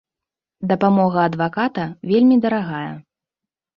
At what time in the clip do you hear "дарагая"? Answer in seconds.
2.47-2.91